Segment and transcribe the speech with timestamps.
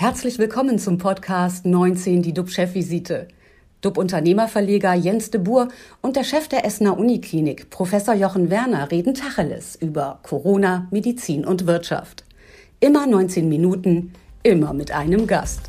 [0.00, 3.26] Herzlich willkommen zum Podcast 19, die DUB-Chefvisite.
[3.80, 5.66] DUB-Unternehmerverleger Jens de Boer
[6.02, 11.66] und der Chef der Essener Uniklinik, Professor Jochen Werner, reden Tacheles über Corona, Medizin und
[11.66, 12.22] Wirtschaft.
[12.78, 14.12] Immer 19 Minuten,
[14.44, 15.68] immer mit einem Gast.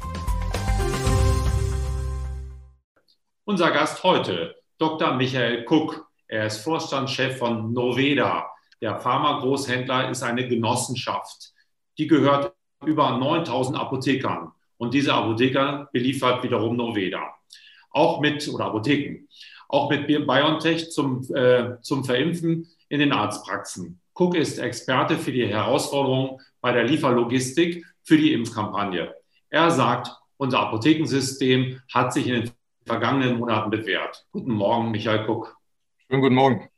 [3.46, 5.16] Unser Gast heute, Dr.
[5.16, 6.08] Michael Kuck.
[6.28, 8.48] Er ist Vorstandschef von Noveda.
[8.80, 11.52] Der Pharmagroßhändler ist eine Genossenschaft.
[11.98, 12.54] Die gehört
[12.86, 14.52] über 9000 Apothekern.
[14.78, 17.36] Und diese Apotheker beliefert wiederum Noveda.
[17.92, 19.28] Auch mit, oder Apotheken,
[19.68, 24.00] auch mit BioNTech zum, äh, zum Verimpfen in den Arztpraxen.
[24.14, 29.14] Cook ist Experte für die Herausforderungen bei der Lieferlogistik für die Impfkampagne.
[29.50, 32.52] Er sagt, unser Apothekensystem hat sich in den
[32.86, 34.26] vergangenen Monaten bewährt.
[34.32, 35.56] Guten Morgen, Michael Cook.
[36.08, 36.70] Schönen guten Morgen.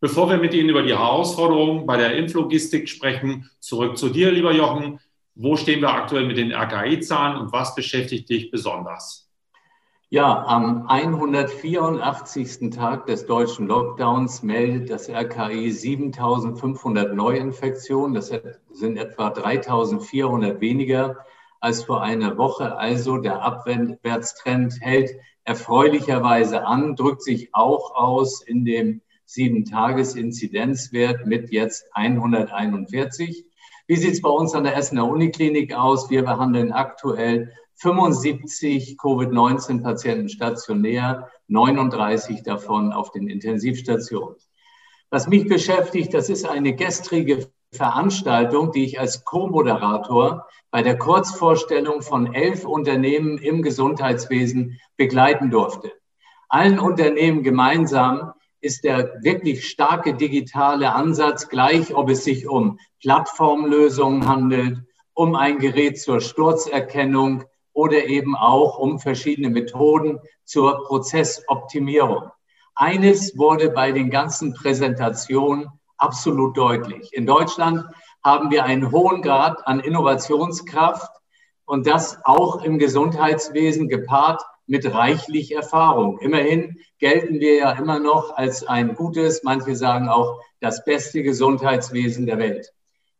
[0.00, 4.52] Bevor wir mit Ihnen über die Herausforderungen bei der Impflogistik sprechen, zurück zu dir, lieber
[4.52, 5.00] Jochen.
[5.36, 9.28] Wo stehen wir aktuell mit den RKI-Zahlen und was beschäftigt dich besonders?
[10.08, 12.70] Ja, am 184.
[12.70, 18.14] Tag des deutschen Lockdowns meldet das RKI 7500 Neuinfektionen.
[18.14, 18.32] Das
[18.70, 21.24] sind etwa 3400 weniger
[21.58, 22.76] als vor einer Woche.
[22.76, 31.86] Also der Abwärtstrend hält erfreulicherweise an, drückt sich auch aus in dem Sieben-Tages-Inzidenzwert mit jetzt
[31.92, 33.46] 141.
[33.86, 36.08] Wie sieht es bei uns an der Essener Uniklinik aus?
[36.08, 44.36] Wir behandeln aktuell 75 Covid-19-Patienten stationär, 39 davon auf den Intensivstationen.
[45.10, 52.00] Was mich beschäftigt, das ist eine gestrige Veranstaltung, die ich als Co-Moderator bei der Kurzvorstellung
[52.00, 55.92] von elf Unternehmen im Gesundheitswesen begleiten durfte.
[56.48, 58.32] Allen Unternehmen gemeinsam
[58.64, 64.78] ist der wirklich starke digitale Ansatz gleich, ob es sich um Plattformlösungen handelt,
[65.12, 72.30] um ein Gerät zur Sturzerkennung oder eben auch um verschiedene Methoden zur Prozessoptimierung.
[72.74, 77.12] Eines wurde bei den ganzen Präsentationen absolut deutlich.
[77.12, 77.84] In Deutschland
[78.24, 81.10] haben wir einen hohen Grad an Innovationskraft
[81.66, 86.18] und das auch im Gesundheitswesen gepaart mit reichlich Erfahrung.
[86.20, 92.26] Immerhin gelten wir ja immer noch als ein gutes, manche sagen auch das beste Gesundheitswesen
[92.26, 92.72] der Welt.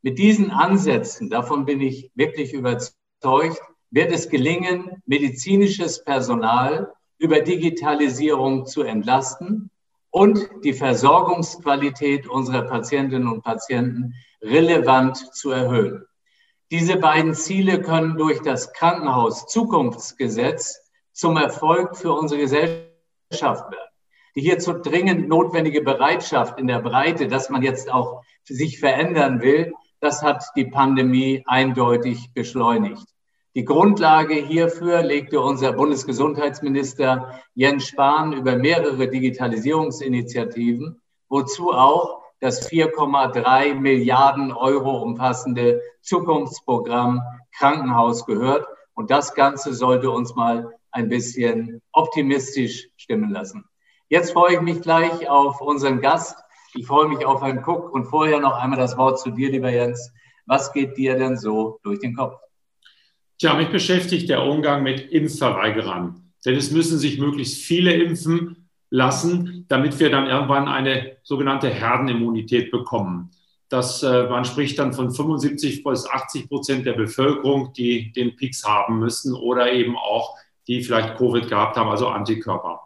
[0.03, 3.61] Mit diesen Ansätzen, davon bin ich wirklich überzeugt,
[3.91, 9.71] wird es gelingen, medizinisches Personal über Digitalisierung zu entlasten
[10.11, 16.05] und die Versorgungsqualität unserer Patientinnen und Patienten relevant zu erhöhen.
[16.71, 20.84] Diese beiden Ziele können durch das Krankenhaus-Zukunftsgesetz
[21.15, 23.91] zum Erfolg für unsere Gesellschaft werden.
[24.37, 29.73] Die hierzu dringend notwendige Bereitschaft in der Breite, dass man jetzt auch sich verändern will,
[30.01, 33.07] das hat die Pandemie eindeutig beschleunigt.
[33.55, 43.75] Die Grundlage hierfür legte unser Bundesgesundheitsminister Jens Spahn über mehrere Digitalisierungsinitiativen, wozu auch das 4,3
[43.77, 47.23] Milliarden Euro umfassende Zukunftsprogramm
[47.57, 48.67] Krankenhaus gehört.
[48.95, 53.65] Und das Ganze sollte uns mal ein bisschen optimistisch stimmen lassen.
[54.09, 56.39] Jetzt freue ich mich gleich auf unseren Gast.
[56.75, 59.71] Ich freue mich auf Herrn Cook und vorher noch einmal das Wort zu dir, lieber
[59.71, 60.13] Jens.
[60.47, 62.39] Was geht dir denn so durch den Kopf?
[63.39, 66.33] Tja, mich beschäftigt der Umgang mit Impfverweigerern.
[66.45, 72.71] Denn es müssen sich möglichst viele impfen lassen, damit wir dann irgendwann eine sogenannte Herdenimmunität
[72.71, 73.31] bekommen.
[73.69, 78.65] Das, äh, man spricht dann von 75 bis 80 Prozent der Bevölkerung, die den Peaks
[78.65, 82.81] haben müssen oder eben auch die vielleicht Covid gehabt haben, also Antikörper.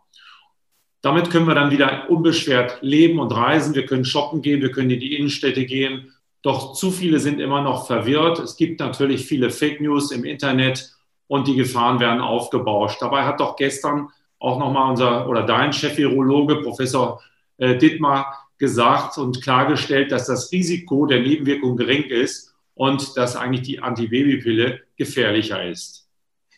[1.00, 3.74] Damit können wir dann wieder unbeschwert leben und reisen.
[3.74, 6.12] Wir können shoppen gehen, wir können in die Innenstädte gehen.
[6.42, 8.38] Doch zu viele sind immer noch verwirrt.
[8.40, 10.92] Es gibt natürlich viele Fake News im Internet
[11.28, 13.00] und die Gefahren werden aufgebauscht.
[13.00, 14.08] Dabei hat doch gestern
[14.40, 17.20] auch nochmal unser oder dein Chef-Virologe, Professor
[17.58, 23.62] äh, Dittmar, gesagt und klargestellt, dass das Risiko der Nebenwirkung gering ist und dass eigentlich
[23.62, 26.07] die Antibabypille gefährlicher ist.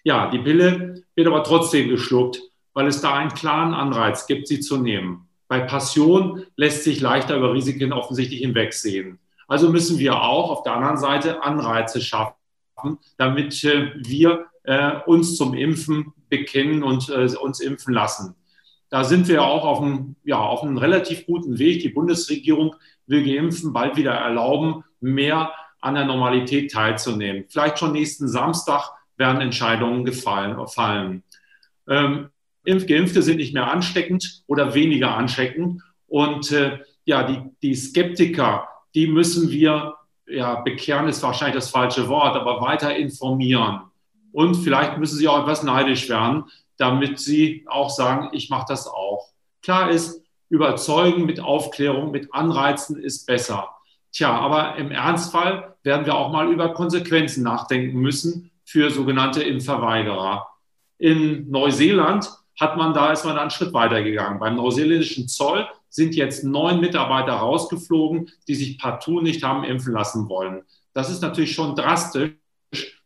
[0.05, 2.41] Ja, die Pille wird aber trotzdem geschluckt,
[2.73, 5.29] weil es da einen klaren Anreiz gibt, sie zu nehmen.
[5.49, 9.19] Bei Passion lässt sich leichter über Risiken offensichtlich hinwegsehen.
[9.49, 12.37] Also müssen wir auch auf der anderen Seite Anreize schaffen,
[13.17, 18.37] damit äh, wir äh, uns zum Impfen bekennen und äh, uns impfen lassen.
[18.91, 21.83] Da sind wir auch auf einem, ja, auf einem relativ guten Weg.
[21.83, 22.77] Die Bundesregierung
[23.07, 27.45] will Geimpfen bald wieder erlauben, mehr an der Normalität teilzunehmen.
[27.49, 31.23] Vielleicht schon nächsten Samstag werden Entscheidungen gefallen, fallen.
[31.89, 32.31] Ähm,
[32.65, 35.83] Geimpfte sind nicht mehr ansteckend oder weniger ansteckend.
[36.09, 39.95] Und äh, ja, die, die Skeptiker, die müssen wir,
[40.27, 43.83] ja, bekehren ist wahrscheinlich das falsche Wort, aber weiter informieren.
[44.33, 46.45] und vielleicht müssen Sie auch etwas neidisch werden,
[46.77, 49.29] damit Sie auch sagen, ich mache das auch.
[49.63, 53.69] Klar ist, überzeugen mit Aufklärung, mit Anreizen ist besser.
[54.13, 60.47] Tja, aber im Ernstfall werden wir auch mal über Konsequenzen nachdenken müssen für sogenannte Impfverweigerer.
[60.97, 62.31] In Neuseeland
[62.61, 64.39] hat man da ist man einen Schritt weiter gegangen.
[64.39, 70.29] Beim neuseeländischen Zoll sind jetzt neun Mitarbeiter rausgeflogen, die sich partout nicht haben impfen lassen
[70.29, 70.63] wollen.
[70.93, 72.31] Das ist natürlich schon drastisch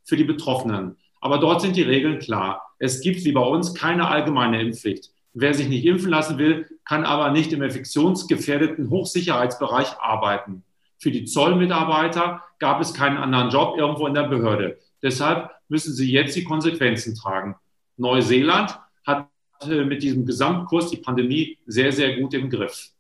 [0.05, 0.99] für die Betroffenen.
[1.23, 2.75] Aber dort sind die Regeln klar.
[2.79, 5.13] Es gibt wie bei uns keine allgemeine Impfpflicht.
[5.33, 10.63] Wer sich nicht impfen lassen will, kann aber nicht im infektionsgefährdeten Hochsicherheitsbereich arbeiten.
[10.99, 14.79] Für die Zollmitarbeiter gab es keinen anderen Job irgendwo in der Behörde.
[15.03, 17.57] Deshalb müssen sie jetzt die Konsequenzen tragen.
[17.97, 19.29] Neuseeland hat
[19.63, 22.91] äh, mit diesem Gesamtkurs die Pandemie sehr, sehr gut im Griff.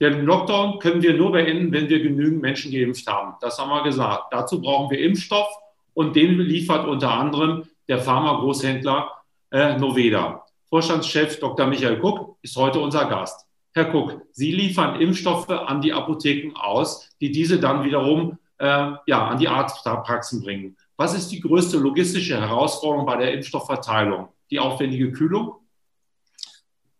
[0.00, 3.34] Den Lockdown können wir nur beenden, wenn wir genügend Menschen geimpft haben.
[3.40, 4.32] Das haben wir gesagt.
[4.32, 5.48] Dazu brauchen wir Impfstoff
[5.94, 9.10] und den liefert unter anderem der Pharmagroßhändler
[9.50, 10.44] äh, Noveda.
[10.68, 11.66] Vorstandschef Dr.
[11.66, 13.46] Michael Kuck ist heute unser Gast.
[13.74, 19.28] Herr Kuck, Sie liefern Impfstoffe an die Apotheken aus, die diese dann wiederum äh, ja,
[19.28, 20.76] an die Arztpraxen bringen.
[21.00, 24.30] Was ist die größte logistische Herausforderung bei der Impfstoffverteilung?
[24.50, 25.54] Die aufwendige Kühlung?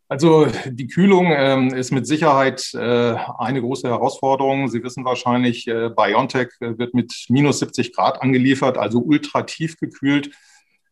[0.07, 4.69] Also die Kühlung ähm, ist mit Sicherheit äh, eine große Herausforderung.
[4.69, 9.77] Sie wissen wahrscheinlich, äh, BioNTech äh, wird mit minus 70 Grad angeliefert, also ultra tief
[9.81, 10.31] gekühlt.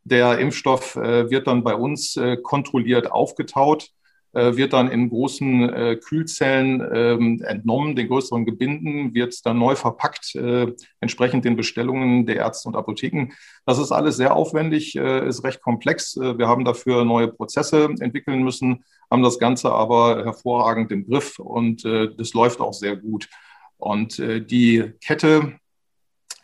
[0.03, 3.91] Der Impfstoff äh, wird dann bei uns äh, kontrolliert aufgetaut
[4.37, 10.35] wird dann in großen äh, Kühlzellen ähm, entnommen, den größeren Gebinden, wird dann neu verpackt,
[10.35, 13.33] äh, entsprechend den Bestellungen der Ärzte und Apotheken.
[13.65, 16.17] Das ist alles sehr aufwendig, ist recht komplex.
[16.17, 21.85] Wir haben dafür neue Prozesse entwickeln müssen, haben das Ganze aber hervorragend im Griff und
[21.85, 23.29] das läuft auch sehr gut.
[23.77, 25.59] Und die Kette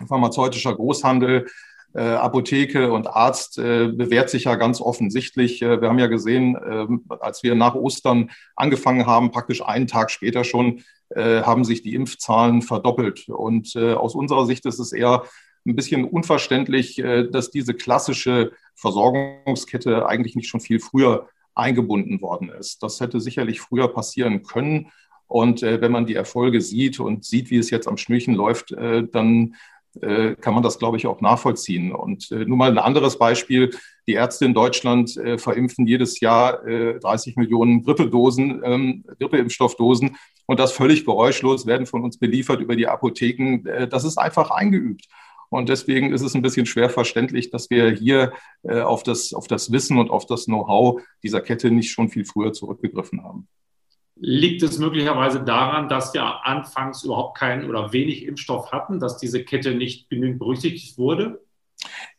[0.07, 1.47] pharmazeutischer Großhandel
[1.95, 5.61] äh, Apotheke und Arzt äh, bewährt sich ja ganz offensichtlich.
[5.61, 10.11] Äh, wir haben ja gesehen, ähm, als wir nach Ostern angefangen haben, praktisch einen Tag
[10.11, 10.83] später schon,
[11.15, 13.29] haben sich die Impfzahlen verdoppelt.
[13.29, 15.25] Und aus unserer Sicht ist es eher
[15.67, 22.83] ein bisschen unverständlich, dass diese klassische Versorgungskette eigentlich nicht schon viel früher eingebunden worden ist.
[22.83, 24.91] Das hätte sicherlich früher passieren können.
[25.27, 28.75] Und wenn man die Erfolge sieht und sieht, wie es jetzt am Schnürchen läuft,
[29.13, 29.57] dann äh,
[30.01, 31.93] kann man das, glaube ich, auch nachvollziehen.
[31.93, 33.71] Und äh, nur mal ein anderes Beispiel.
[34.07, 40.17] Die Ärzte in Deutschland äh, verimpfen jedes Jahr äh, 30 Millionen Grippedosen, ähm, Grippeimpfstoffdosen
[40.47, 43.67] und das völlig geräuschlos werden von uns beliefert über die Apotheken.
[43.67, 45.07] Äh, das ist einfach eingeübt.
[45.51, 49.47] Und deswegen ist es ein bisschen schwer verständlich, dass wir hier äh, auf, das, auf
[49.47, 53.49] das Wissen und auf das Know-how dieser Kette nicht schon viel früher zurückgegriffen haben.
[54.25, 59.43] Liegt es möglicherweise daran, dass wir anfangs überhaupt keinen oder wenig Impfstoff hatten, dass diese
[59.43, 61.41] Kette nicht genügend berücksichtigt wurde?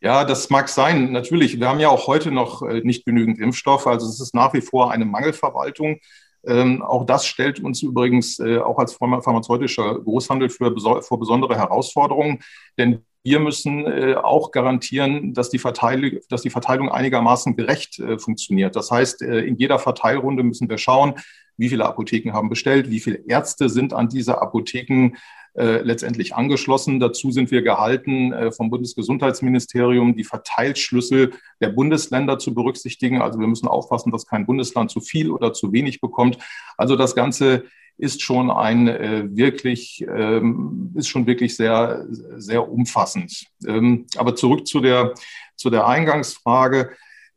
[0.01, 1.13] Ja, das mag sein.
[1.13, 3.87] Natürlich, wir haben ja auch heute noch äh, nicht genügend Impfstoff.
[3.87, 6.01] Also es ist nach wie vor eine Mangelverwaltung.
[6.45, 12.43] Ähm, auch das stellt uns übrigens äh, auch als pharmazeutischer Großhandel für, vor besondere Herausforderungen.
[12.77, 18.19] Denn wir müssen äh, auch garantieren, dass die, Verteilung, dass die Verteilung einigermaßen gerecht äh,
[18.19, 18.75] funktioniert.
[18.75, 21.13] Das heißt, äh, in jeder Verteilrunde müssen wir schauen,
[21.57, 25.15] wie viele Apotheken haben bestellt, wie viele Ärzte sind an diese Apotheken
[25.55, 26.99] äh, letztendlich angeschlossen.
[26.99, 33.21] Dazu sind wir gehalten, äh, vom Bundesgesundheitsministerium die Verteilschlüssel der Bundesländer zu berücksichtigen.
[33.21, 36.39] Also wir müssen aufpassen, dass kein Bundesland zu viel oder zu wenig bekommt.
[36.75, 37.65] Also das Ganze
[37.97, 43.45] ist schon ein äh, wirklich, ähm, ist schon wirklich sehr, sehr umfassend.
[43.67, 45.13] Ähm, aber zurück zu der,
[45.55, 46.89] zu der Eingangsfrage.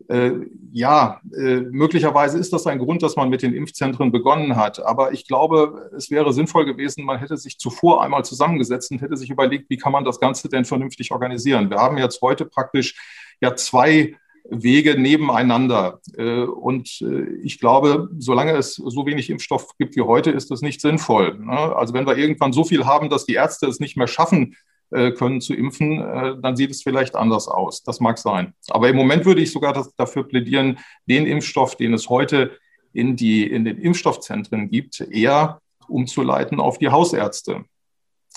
[0.09, 0.33] Äh,
[0.73, 4.85] ja, äh, möglicherweise ist das ein Grund, dass man mit den Impfzentren begonnen hat.
[4.85, 9.17] Aber ich glaube, es wäre sinnvoll gewesen, man hätte sich zuvor einmal zusammengesetzt und hätte
[9.17, 11.71] sich überlegt, wie kann man das Ganze denn vernünftig organisieren.
[11.71, 12.95] Wir haben jetzt heute praktisch
[13.41, 14.15] ja zwei
[14.49, 16.01] Wege nebeneinander.
[16.17, 17.01] Äh, und
[17.43, 21.39] ich glaube, solange es so wenig Impfstoff gibt wie heute, ist das nicht sinnvoll.
[21.39, 21.59] Ne?
[21.75, 24.55] Also wenn wir irgendwann so viel haben, dass die Ärzte es nicht mehr schaffen,
[24.91, 27.83] äh, können zu impfen, äh, dann sieht es vielleicht anders aus.
[27.83, 28.55] Das mag sein.
[28.69, 32.57] Aber im Moment würde ich sogar dafür plädieren, den Impfstoff, den es heute
[32.93, 37.65] in, die, in den Impfstoffzentren gibt, eher umzuleiten auf die Hausärzte.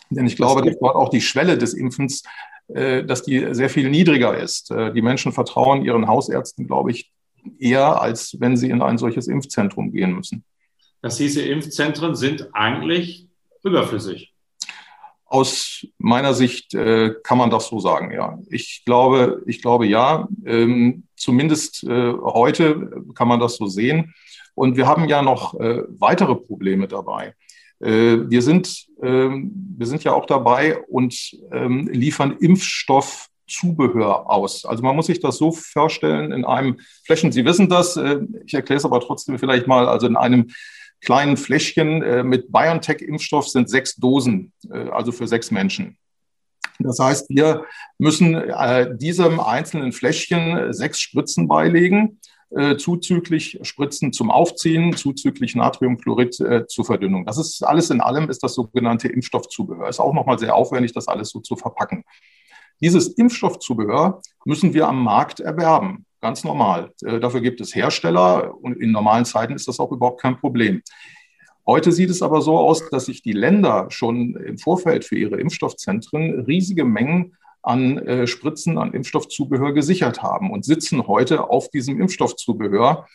[0.10, 2.24] Denn ich glaube, dass dort auch die Schwelle des Impfens,
[2.68, 4.72] äh, dass die sehr viel niedriger ist.
[4.72, 7.12] Die Menschen vertrauen ihren Hausärzten, glaube ich,
[7.60, 10.44] eher, als wenn sie in ein solches Impfzentrum gehen müssen.
[11.03, 13.27] Das hieße, Impfzentren sind eigentlich
[13.63, 14.34] überflüssig.
[15.29, 18.39] Aus meiner Sicht äh, kann man das so sagen, ja.
[18.50, 20.27] Ich glaube, ich glaube ja.
[20.45, 24.13] Ähm, zumindest äh, heute kann man das so sehen.
[24.55, 27.36] Und wir haben ja noch äh, weitere Probleme dabei.
[27.79, 31.15] Äh, wir, sind, ähm, wir sind ja auch dabei und
[31.51, 34.65] ähm, liefern Impfstoff Impfstoffzubehör aus.
[34.65, 38.53] Also man muss sich das so vorstellen in einem Flächen, Sie wissen das, äh, ich
[38.53, 40.48] erkläre es aber trotzdem vielleicht mal, also in einem
[41.01, 45.98] kleinen Fläschchen äh, mit BioNTech-Impfstoff sind sechs Dosen, äh, also für sechs Menschen.
[46.82, 47.65] Das heißt, wir
[47.98, 48.41] müssen
[48.98, 52.20] diesem einzelnen Fläschchen sechs Spritzen beilegen
[52.51, 57.25] äh, zuzüglich Spritzen zum Aufziehen, zuzüglich Natriumchlorid äh, zur Verdünnung.
[57.25, 59.88] Das ist alles in allem ist das sogenannte Impfstoffzubehör.
[59.88, 62.03] Ist auch nochmal sehr aufwendig, das alles so zu verpacken.
[62.82, 66.06] Dieses Impfstoffzubehör müssen wir am Markt erwerben.
[66.21, 66.91] Ganz normal.
[67.03, 70.81] Äh, dafür gibt es Hersteller und in normalen Zeiten ist das auch überhaupt kein Problem.
[71.65, 75.39] Heute sieht es aber so aus, dass sich die Länder schon im Vorfeld für ihre
[75.39, 82.01] Impfstoffzentren riesige Mengen an äh, Spritzen, an Impfstoffzubehör gesichert haben und sitzen heute auf diesem
[82.01, 83.07] Impfstoffzubehör.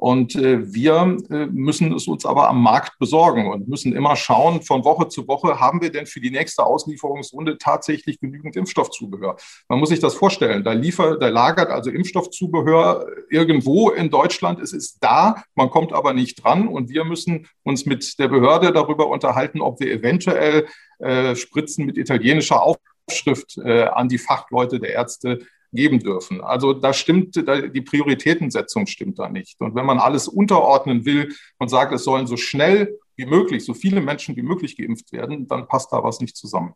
[0.00, 4.62] Und äh, wir äh, müssen es uns aber am Markt besorgen und müssen immer schauen,
[4.62, 9.36] von Woche zu Woche, haben wir denn für die nächste Auslieferungsrunde tatsächlich genügend Impfstoffzubehör?
[9.68, 10.64] Man muss sich das vorstellen.
[10.64, 14.58] Da, liefer, da lagert also Impfstoffzubehör irgendwo in Deutschland.
[14.60, 16.66] Es ist da, man kommt aber nicht dran.
[16.66, 20.66] Und wir müssen uns mit der Behörde darüber unterhalten, ob wir eventuell
[20.98, 25.40] äh, Spritzen mit italienischer Aufschrift äh, an die Fachleute der Ärzte
[25.72, 26.40] geben dürfen.
[26.40, 29.60] Also da stimmt, die Prioritätensetzung stimmt da nicht.
[29.60, 33.74] Und wenn man alles unterordnen will und sagt, es sollen so schnell wie möglich, so
[33.74, 36.74] viele Menschen wie möglich geimpft werden, dann passt da was nicht zusammen.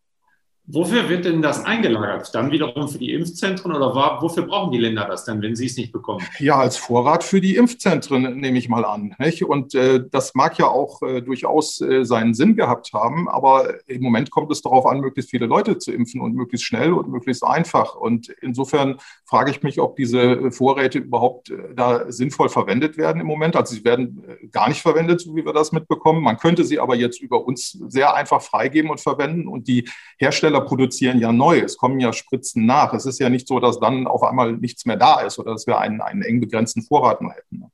[0.66, 2.34] Wofür wird denn das eingelagert?
[2.34, 5.76] Dann wiederum für die Impfzentren oder wofür brauchen die Länder das denn, wenn sie es
[5.76, 6.24] nicht bekommen?
[6.38, 9.14] Ja, als Vorrat für die Impfzentren nehme ich mal an.
[9.18, 9.44] Nicht?
[9.44, 14.00] Und äh, das mag ja auch äh, durchaus äh, seinen Sinn gehabt haben, aber im
[14.00, 17.44] Moment kommt es darauf an, möglichst viele Leute zu impfen und möglichst schnell und möglichst
[17.44, 17.94] einfach.
[17.94, 23.26] Und insofern frage ich mich, ob diese Vorräte überhaupt äh, da sinnvoll verwendet werden im
[23.26, 23.54] Moment.
[23.54, 26.22] Also sie werden äh, gar nicht verwendet, so wie wir das mitbekommen.
[26.22, 30.53] Man könnte sie aber jetzt über uns sehr einfach freigeben und verwenden und die Hersteller
[30.54, 32.92] Hersteller produzieren ja neu, es kommen ja Spritzen nach.
[32.94, 35.66] Es ist ja nicht so, dass dann auf einmal nichts mehr da ist oder dass
[35.66, 37.64] wir einen, einen eng begrenzten Vorrat nur hätten.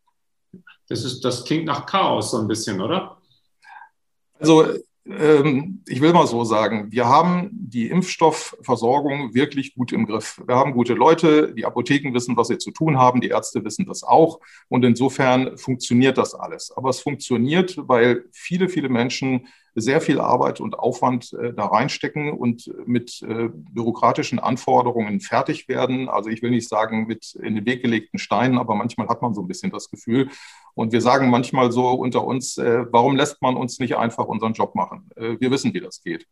[0.89, 3.19] Das, ist, das klingt nach Chaos so ein bisschen, oder?
[4.39, 4.65] Also
[5.07, 10.43] ähm, ich will mal so sagen, wir haben die Impfstoffversorgung wirklich gut im Griff.
[10.47, 13.87] Wir haben gute Leute, die Apotheken wissen, was sie zu tun haben, die Ärzte wissen
[13.87, 14.41] das auch.
[14.69, 16.73] Und insofern funktioniert das alles.
[16.77, 22.33] Aber es funktioniert, weil viele, viele Menschen sehr viel Arbeit und Aufwand äh, da reinstecken
[22.33, 26.09] und mit äh, bürokratischen Anforderungen fertig werden.
[26.09, 29.35] Also ich will nicht sagen mit in den Weg gelegten Steinen, aber manchmal hat man
[29.35, 30.29] so ein bisschen das Gefühl.
[30.75, 34.53] Und wir sagen manchmal so unter uns, äh, warum lässt man uns nicht einfach unseren
[34.53, 35.11] Job machen?
[35.17, 36.27] Äh, wir wissen, wie das geht.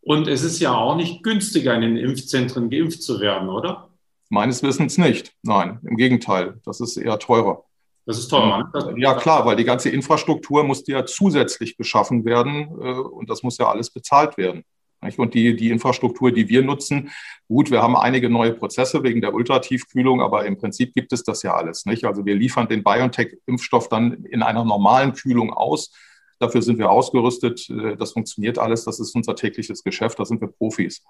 [0.00, 3.88] Und es ist ja auch nicht günstiger, in den Impfzentren geimpft zu werden, oder?
[4.28, 5.32] Meines Wissens nicht.
[5.42, 6.60] Nein, im Gegenteil.
[6.64, 7.64] Das ist eher teurer.
[8.04, 8.70] Das ist teuer.
[8.74, 8.94] Ne?
[8.96, 13.58] Ja, klar, weil die ganze Infrastruktur muss ja zusätzlich geschaffen werden äh, und das muss
[13.58, 14.64] ja alles bezahlt werden.
[15.16, 17.10] Und die, die Infrastruktur, die wir nutzen,
[17.48, 21.42] gut, wir haben einige neue Prozesse wegen der Ultratiefkühlung, aber im Prinzip gibt es das
[21.42, 22.04] ja alles nicht.
[22.04, 25.92] Also wir liefern den BioNTech-Impfstoff dann in einer normalen Kühlung aus.
[26.38, 27.68] Dafür sind wir ausgerüstet.
[27.68, 28.84] Äh, das funktioniert alles.
[28.84, 30.18] Das ist unser tägliches Geschäft.
[30.18, 31.04] Da sind wir Profis.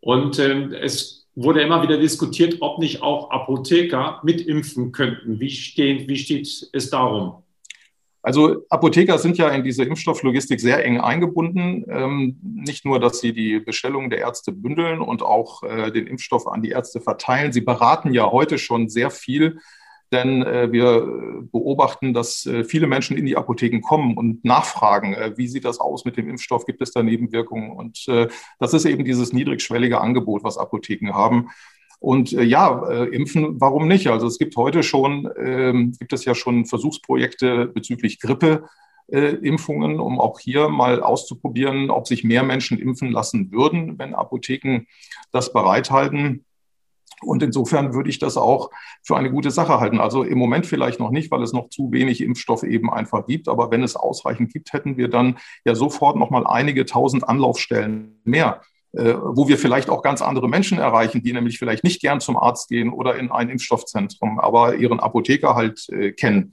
[0.00, 5.40] Und ähm, es wurde immer wieder diskutiert, ob nicht auch Apotheker mitimpfen könnten.
[5.40, 7.42] Wie, steht, wie steht es darum?
[8.22, 11.84] Also Apotheker sind ja in diese Impfstofflogistik sehr eng eingebunden.
[11.88, 16.46] Ähm, nicht nur, dass sie die Bestellungen der Ärzte bündeln und auch äh, den Impfstoff
[16.46, 17.52] an die Ärzte verteilen.
[17.52, 19.58] Sie beraten ja heute schon sehr viel
[20.14, 25.32] denn äh, wir beobachten, dass äh, viele Menschen in die Apotheken kommen und nachfragen, äh,
[25.36, 27.72] wie sieht das aus mit dem Impfstoff, gibt es da Nebenwirkungen?
[27.72, 28.28] Und äh,
[28.58, 31.50] das ist eben dieses niedrigschwellige Angebot, was Apotheken haben.
[31.98, 34.08] Und äh, ja, äh, impfen, warum nicht?
[34.08, 38.64] Also es gibt heute schon, ähm, gibt es ja schon Versuchsprojekte bezüglich Grippe.
[39.06, 44.86] Impfungen, um auch hier mal auszuprobieren, ob sich mehr Menschen impfen lassen würden, wenn Apotheken
[45.30, 46.46] das bereithalten.
[47.24, 48.70] Und insofern würde ich das auch
[49.02, 50.00] für eine gute Sache halten.
[50.00, 53.48] Also im Moment vielleicht noch nicht, weil es noch zu wenig Impfstoff eben einfach gibt.
[53.48, 58.20] Aber wenn es ausreichend gibt, hätten wir dann ja sofort noch mal einige tausend Anlaufstellen
[58.24, 58.60] mehr
[58.96, 62.36] äh, wo wir vielleicht auch ganz andere Menschen erreichen, die nämlich vielleicht nicht gern zum
[62.36, 66.52] Arzt gehen oder in ein Impfstoffzentrum, aber ihren Apotheker halt äh, kennen.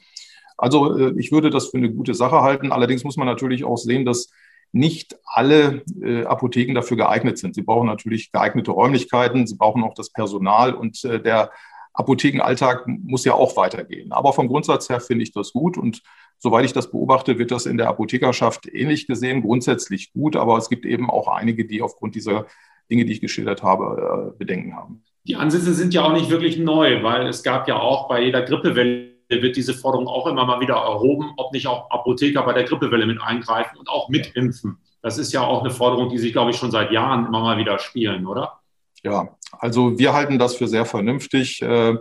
[0.57, 2.71] Also äh, ich würde das für eine gute Sache halten.
[2.71, 4.31] Allerdings muss man natürlich auch sehen, dass
[4.71, 7.55] nicht alle äh, Apotheken dafür geeignet sind.
[7.55, 11.51] Sie brauchen natürlich geeignete Räumlichkeiten, sie brauchen auch das Personal und äh, der
[11.93, 14.13] Apothekenalltag muss ja auch weitergehen.
[14.13, 16.01] Aber vom Grundsatz her finde ich das gut und
[16.37, 20.69] soweit ich das beobachte, wird das in der Apothekerschaft ähnlich gesehen, grundsätzlich gut, aber es
[20.69, 22.45] gibt eben auch einige, die aufgrund dieser
[22.89, 25.03] Dinge, die ich geschildert habe, äh, Bedenken haben.
[25.23, 28.41] Die Ansätze sind ja auch nicht wirklich neu, weil es gab ja auch bei jeder
[28.41, 32.63] Grippewelle wird diese Forderung auch immer mal wieder erhoben, ob nicht auch Apotheker bei der
[32.63, 34.77] Grippewelle mit eingreifen und auch mitimpfen.
[35.01, 37.57] Das ist ja auch eine Forderung, die sich, glaube ich, schon seit Jahren immer mal
[37.57, 38.59] wieder spielen, oder?
[39.03, 41.61] Ja, also wir halten das für sehr vernünftig.
[41.61, 41.97] Äh,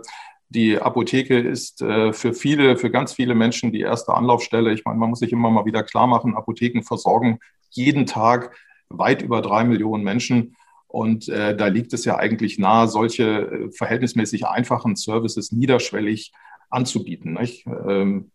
[0.49, 4.73] die Apotheke ist äh, für viele, für ganz viele Menschen die erste Anlaufstelle.
[4.73, 8.53] Ich meine, man muss sich immer mal wieder klar machen, Apotheken versorgen jeden Tag
[8.89, 10.55] weit über drei Millionen Menschen.
[10.87, 16.33] Und äh, da liegt es ja eigentlich nahe, solche äh, verhältnismäßig einfachen Services niederschwellig
[16.71, 17.37] anzubieten.
[17.41, 18.31] Ich ähm,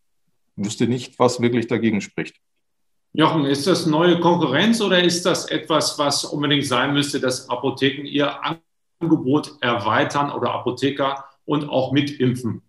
[0.57, 2.37] wüsste nicht, was wirklich dagegen spricht.
[3.13, 8.05] Jochen, ist das neue Konkurrenz oder ist das etwas, was unbedingt sein müsste, dass Apotheken
[8.05, 8.31] ihr
[9.01, 12.63] Angebot erweitern oder Apotheker und auch mitimpfen?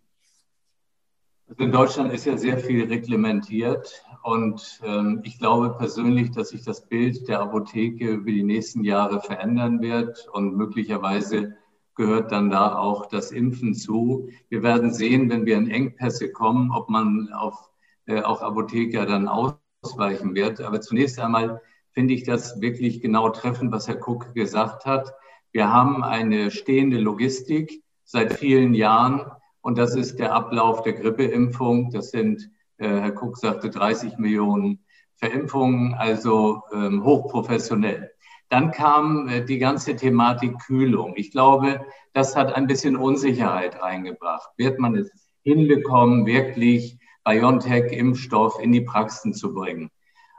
[1.49, 6.63] Also in Deutschland ist ja sehr viel reglementiert und ähm, ich glaube persönlich, dass sich
[6.63, 11.55] das Bild der Apotheke über die nächsten Jahre verändern wird und möglicherweise
[11.97, 14.29] gehört dann da auch das Impfen zu.
[14.49, 17.69] Wir werden sehen, wenn wir in Engpässe kommen, ob man auf
[18.05, 20.61] äh, auch Apotheker dann ausweichen wird.
[20.61, 21.61] Aber zunächst einmal
[21.91, 25.13] finde ich das wirklich genau treffend, was Herr Cook gesagt hat.
[25.51, 29.29] Wir haben eine stehende Logistik seit vielen Jahren
[29.61, 31.89] und das ist der Ablauf der Grippeimpfung.
[31.91, 34.85] Das sind, äh, Herr Cook sagte, 30 Millionen
[35.15, 38.11] Verimpfungen, also ähm, hochprofessionell.
[38.49, 41.13] Dann kam äh, die ganze Thematik Kühlung.
[41.15, 44.49] Ich glaube, das hat ein bisschen Unsicherheit reingebracht.
[44.57, 45.11] Wird man es
[45.43, 49.91] hinbekommen, wirklich BioNTech-Impfstoff in die Praxen zu bringen?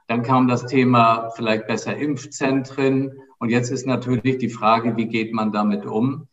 [0.07, 3.21] Dann kam das Thema vielleicht besser Impfzentren.
[3.39, 6.29] Und jetzt ist natürlich die Frage, wie geht man damit um?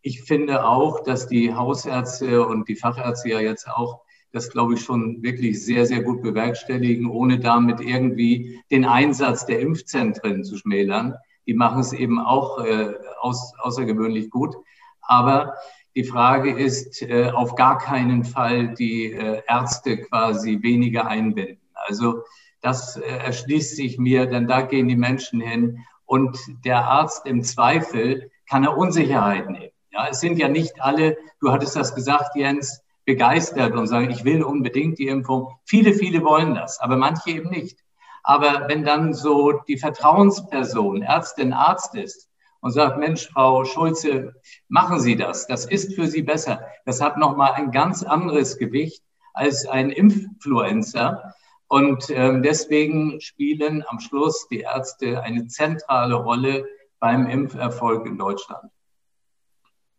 [0.00, 4.00] Ich finde auch, dass die Hausärzte und die Fachärzte ja jetzt auch
[4.34, 9.60] das, glaube ich, schon wirklich sehr, sehr gut bewerkstelligen, ohne damit irgendwie den Einsatz der
[9.60, 11.14] Impfzentren zu schmälern.
[11.46, 14.56] Die machen es eben auch äh, aus, außergewöhnlich gut.
[15.02, 15.54] Aber
[15.94, 21.60] die Frage ist, äh, auf gar keinen Fall die äh, Ärzte quasi weniger einbinden.
[21.72, 22.24] Also
[22.60, 27.44] das äh, erschließt sich mir, denn da gehen die Menschen hin und der Arzt im
[27.44, 29.70] Zweifel kann er Unsicherheit nehmen.
[29.92, 34.24] Ja, es sind ja nicht alle, du hattest das gesagt, Jens, begeistert und sagen, ich
[34.24, 35.54] will unbedingt die Impfung.
[35.64, 37.78] Viele, viele wollen das, aber manche eben nicht.
[38.22, 44.34] Aber wenn dann so die Vertrauensperson, Ärztin, Arzt ist und sagt, Mensch, Frau Schulze,
[44.68, 46.66] machen Sie das, das ist für Sie besser.
[46.86, 49.02] Das hat nochmal ein ganz anderes Gewicht
[49.34, 51.34] als ein Influencer.
[51.68, 56.66] Und ähm, deswegen spielen am Schluss die Ärzte eine zentrale Rolle
[57.00, 58.70] beim Impferfolg in Deutschland.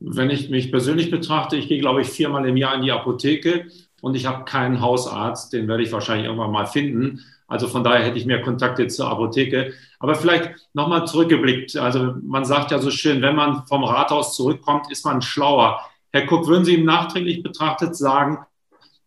[0.08, 3.68] Wenn ich mich persönlich betrachte, ich gehe, glaube ich, viermal im Jahr in die Apotheke
[4.02, 7.22] und ich habe keinen Hausarzt, den werde ich wahrscheinlich irgendwann mal finden.
[7.48, 9.74] Also von daher hätte ich mehr Kontakte zur Apotheke.
[10.00, 11.76] Aber vielleicht nochmal zurückgeblickt.
[11.78, 15.80] Also man sagt ja so schön, wenn man vom Rathaus zurückkommt, ist man schlauer.
[16.12, 18.40] Herr Kuck, würden Sie ihm nachträglich betrachtet sagen,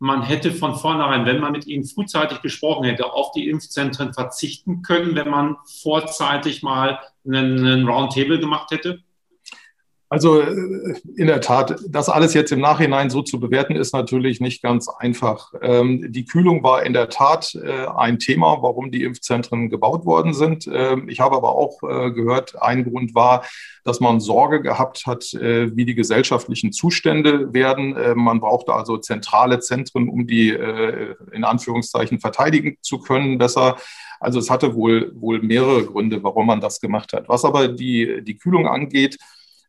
[0.01, 4.83] man hätte von vornherein, wenn man mit Ihnen frühzeitig gesprochen hätte, auf die Impfzentren verzichten
[4.83, 9.01] können, wenn man vorzeitig mal einen, einen Roundtable gemacht hätte?
[10.11, 14.41] Also äh, in der Tat, das alles jetzt im Nachhinein so zu bewerten, ist natürlich
[14.41, 15.53] nicht ganz einfach.
[15.61, 20.33] Ähm, die Kühlung war in der Tat äh, ein Thema, warum die Impfzentren gebaut worden
[20.33, 20.69] sind.
[20.73, 23.45] Ähm, ich habe aber auch äh, gehört, ein Grund war,
[23.85, 27.97] dass man Sorge gehabt hat, wie die gesellschaftlichen Zustände werden.
[28.17, 33.77] Man brauchte also zentrale Zentren, um die in Anführungszeichen verteidigen zu können besser.
[34.21, 37.31] Also es hatte wohl, wohl mehrere Gründe, warum man das gemacht hat.
[37.31, 39.17] Was aber die, die Kühlung angeht,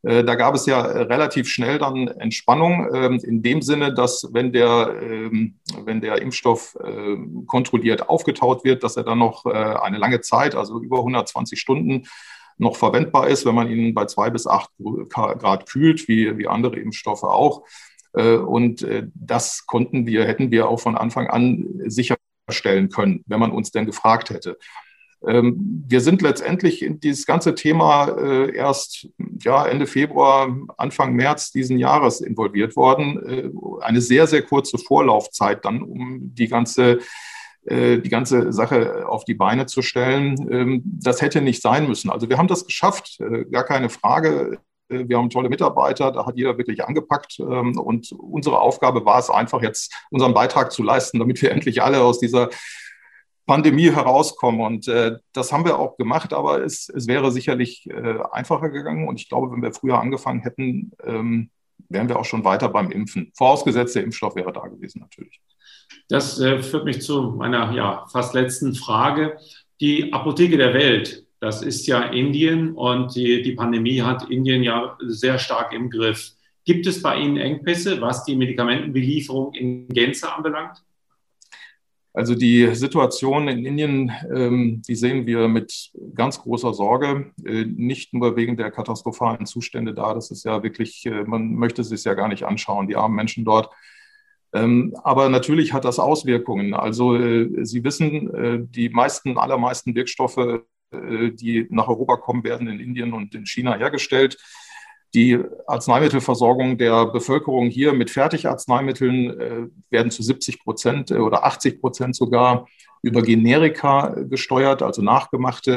[0.02, 4.96] da gab es ja relativ schnell dann Entspannung ähm, in dem Sinne, dass wenn der,
[5.02, 10.22] ähm, wenn der Impfstoff ähm, kontrolliert aufgetaut wird, dass er dann noch äh, eine lange
[10.22, 12.04] Zeit, also über 120 Stunden,
[12.58, 14.70] noch verwendbar ist, wenn man ihn bei zwei bis acht
[15.10, 17.64] Grad kühlt, wie, wie andere Impfstoffe auch.
[18.14, 23.52] Äh, und das konnten wir, hätten wir auch von Anfang an sicherstellen können, wenn man
[23.52, 24.58] uns denn gefragt hätte.
[25.28, 29.10] Ähm, wir sind letztendlich in dieses ganze Thema äh, erst
[29.42, 33.26] ja, Ende Februar, Anfang März diesen Jahres involviert worden.
[33.28, 37.00] Äh, eine sehr, sehr kurze Vorlaufzeit dann, um die ganze,
[37.66, 40.48] äh, die ganze Sache auf die Beine zu stellen.
[40.50, 42.10] Ähm, das hätte nicht sein müssen.
[42.10, 43.20] Also wir haben das geschafft,
[43.52, 44.60] gar keine Frage.
[44.88, 47.40] Wir haben tolle Mitarbeiter, da hat jeder wirklich angepackt.
[47.40, 51.84] Ähm, und unsere Aufgabe war es einfach jetzt, unseren Beitrag zu leisten, damit wir endlich
[51.84, 52.50] alle aus dieser
[53.50, 54.62] Pandemie herauskommen.
[54.62, 59.08] Und äh, das haben wir auch gemacht, aber es, es wäre sicherlich äh, einfacher gegangen.
[59.08, 61.50] Und ich glaube, wenn wir früher angefangen hätten, ähm,
[61.90, 63.32] wären wir auch schon weiter beim Impfen.
[63.36, 65.42] Vorausgesetzt, der Impfstoff wäre da gewesen natürlich.
[66.10, 69.38] Das äh, führt mich zu meiner ja, fast letzten Frage.
[69.82, 74.96] Die Apotheke der Welt, das ist ja Indien und die, die Pandemie hat Indien ja
[75.08, 76.34] sehr stark im Griff.
[76.66, 80.84] Gibt es bei Ihnen Engpässe, was die Medikamentenbelieferung in Gänze anbelangt?
[82.20, 88.14] Also die Situation in Indien, ähm, die sehen wir mit ganz großer Sorge, äh, nicht
[88.14, 90.14] nur wegen der katastrophalen Zustände da.
[90.14, 93.16] Das ist ja wirklich, äh, man möchte es sich ja gar nicht anschauen, die armen
[93.16, 93.74] Menschen dort.
[94.52, 96.74] Ähm, aber natürlich hat das Auswirkungen.
[96.74, 103.14] Also äh, Sie wissen, die meisten, allermeisten Wirkstoffe, die nach Europa kommen, werden in Indien
[103.14, 104.38] und in China hergestellt
[105.14, 111.82] die Arzneimittelversorgung der Bevölkerung hier mit Fertigarzneimitteln äh, werden zu 70 Prozent äh, oder 80
[111.82, 112.68] Prozent sogar
[113.02, 115.72] über Generika gesteuert, also nachgemachte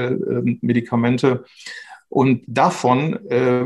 [0.45, 1.45] äh, Medikamente.
[2.09, 3.65] Und davon äh,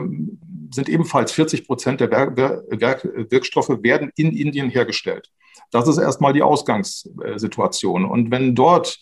[0.70, 5.31] sind ebenfalls 40 Prozent der Werk Werk Wirkstoffe werden in Indien hergestellt.
[5.72, 8.05] Das ist erstmal die Ausgangssituation.
[8.05, 9.00] Und wenn dort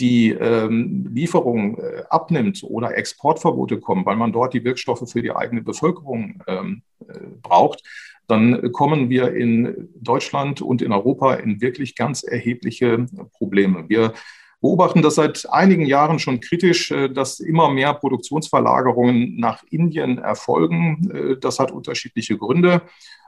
[0.00, 5.34] die ähm, Lieferung äh, abnimmt oder Exportverbote kommen, weil man dort die Wirkstoffe für die
[5.34, 7.82] eigene Bevölkerung ähm, äh, braucht,
[8.28, 13.88] dann kommen wir in Deutschland und in Europa in wirklich ganz erhebliche Probleme.
[13.88, 14.14] Wir
[14.62, 21.10] beobachten das seit einigen Jahren schon kritisch, äh, dass immer mehr Produktionsverlagerungen nach Indien erfolgen.
[21.12, 22.82] Äh, das hat unterschiedliche Gründe.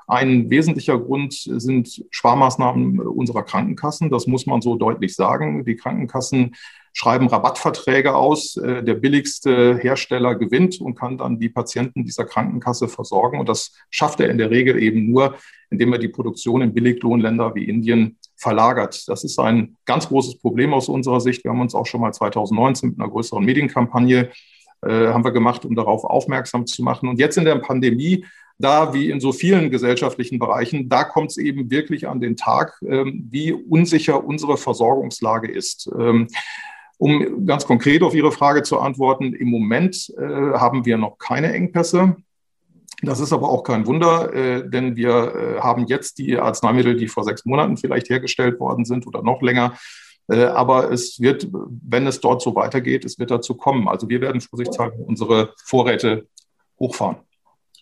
[0.07, 4.11] Ein wesentlicher Grund sind Sparmaßnahmen unserer Krankenkassen.
[4.11, 5.65] Das muss man so deutlich sagen.
[5.65, 6.55] Die Krankenkassen
[6.93, 8.57] schreiben Rabattverträge aus.
[8.57, 13.41] Äh, der billigste Hersteller gewinnt und kann dann die Patienten dieser Krankenkasse versorgen.
[13.41, 15.37] Und das schafft er in der Regel eben nur,
[15.71, 19.09] indem er die Produktion in Billiglohnländer wie Indien verlagert.
[19.09, 21.43] Das ist ein ganz großes Problem aus unserer Sicht.
[21.45, 24.31] Wir haben uns auch schon mal 2019 mit einer größeren Medienkampagne
[24.83, 27.09] äh, haben wir gemacht, um darauf aufmerksam zu machen.
[27.09, 28.27] Und jetzt in der Pandemie
[28.59, 32.79] da wie in so vielen gesellschaftlichen Bereichen, da kommt es eben wirklich an den Tag,
[32.87, 35.91] ähm, wie unsicher unsere Versorgungslage ist.
[35.99, 36.29] Ähm,
[36.99, 41.53] um ganz konkret auf Ihre Frage zu antworten, im Moment äh, haben wir noch keine
[41.53, 42.17] Engpässe.
[43.03, 47.09] Das ist aber auch kein Wunder, äh, denn wir äh, haben jetzt die Arzneimittel, die
[47.09, 49.75] vor sechs Monaten vielleicht hergestellt worden sind oder noch länger.
[50.27, 53.89] Aber es wird, wenn es dort so weitergeht, es wird dazu kommen.
[53.89, 56.29] Also wir werden vorsichtshalber unsere Vorräte
[56.81, 57.17] hochfahren.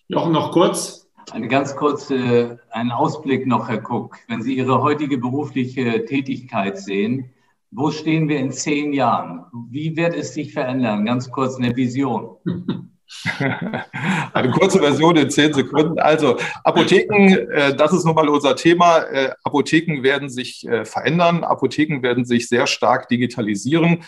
[0.08, 1.08] Jochen, noch kurz.
[1.30, 4.16] Eine ganz kurze, einen Ausblick noch, Herr Cook.
[4.26, 7.30] Wenn Sie Ihre heutige berufliche Tätigkeit sehen,
[7.70, 9.46] wo stehen wir in zehn Jahren?
[9.70, 11.06] Wie wird es sich verändern?
[11.06, 12.36] Ganz kurz eine Vision.
[14.32, 15.98] Eine kurze Version in zehn Sekunden.
[15.98, 18.98] Also Apotheken, äh, das ist nun mal unser Thema.
[18.98, 21.44] Äh, Apotheken werden sich äh, verändern.
[21.44, 24.04] Apotheken werden sich sehr stark digitalisieren.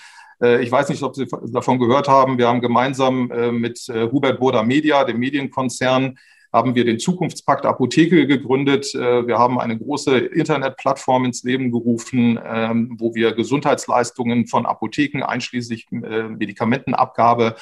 [0.61, 2.39] Ich weiß nicht, ob Sie davon gehört haben.
[2.39, 6.19] Wir haben gemeinsam mit Hubert Boda Media, dem Medienkonzern,
[6.53, 8.93] haben wir den Zukunftspakt Apotheke gegründet.
[8.95, 15.87] Wir haben eine große Internetplattform ins Leben gerufen, ähm, wo wir Gesundheitsleistungen von Apotheken einschließlich
[15.91, 17.55] Medikamentenabgabe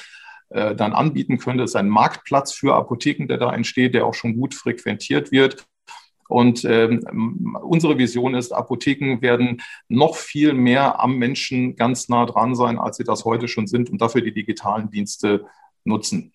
[0.53, 1.57] dann anbieten können.
[1.57, 5.65] Das ist ein Marktplatz für Apotheken, der da entsteht, der auch schon gut frequentiert wird.
[6.29, 12.55] Und ähm, unsere Vision ist, Apotheken werden noch viel mehr am Menschen ganz nah dran
[12.55, 15.45] sein, als sie das heute schon sind und dafür die digitalen Dienste
[15.83, 16.33] nutzen.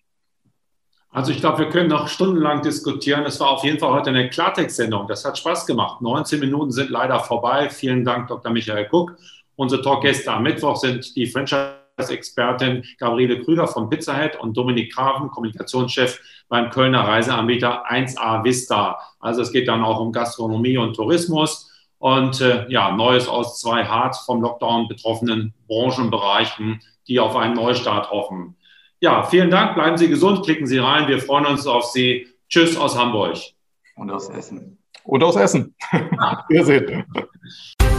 [1.11, 3.25] Also ich glaube, wir können noch stundenlang diskutieren.
[3.25, 5.07] Es war auf jeden Fall heute eine Klartext-Sendung.
[5.07, 6.01] Das hat Spaß gemacht.
[6.01, 7.69] 19 Minuten sind leider vorbei.
[7.69, 8.51] Vielen Dank, Dr.
[8.51, 9.17] Michael Cook.
[9.55, 15.29] Unsere Talkgäste am Mittwoch sind die Franchise Expertin Gabriele Krüger von Pizzahead und Dominik Graven,
[15.29, 18.97] Kommunikationschef beim Kölner Reiseanbieter 1A Vista.
[19.19, 23.83] Also es geht dann auch um Gastronomie und Tourismus und äh, ja, Neues aus zwei
[23.83, 28.55] hart vom Lockdown betroffenen Branchenbereichen, die auf einen Neustart hoffen.
[29.01, 32.27] Ja, vielen Dank, bleiben Sie gesund, klicken Sie rein, wir freuen uns auf Sie.
[32.49, 33.37] Tschüss aus Hamburg.
[33.95, 34.77] Und aus Essen.
[35.03, 35.75] Und aus Essen.
[35.91, 36.45] Ja.
[36.49, 37.05] Wir sehen.